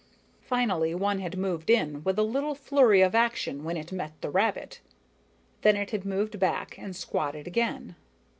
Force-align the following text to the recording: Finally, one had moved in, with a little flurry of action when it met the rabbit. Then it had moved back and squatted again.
Finally, 0.41 0.95
one 0.95 1.19
had 1.19 1.37
moved 1.37 1.69
in, 1.69 2.03
with 2.03 2.17
a 2.17 2.23
little 2.23 2.55
flurry 2.55 3.01
of 3.03 3.13
action 3.13 3.63
when 3.63 3.77
it 3.77 3.91
met 3.91 4.19
the 4.21 4.31
rabbit. 4.31 4.79
Then 5.61 5.75
it 5.77 5.91
had 5.91 6.05
moved 6.05 6.39
back 6.39 6.75
and 6.79 6.95
squatted 6.95 7.45
again. 7.45 7.95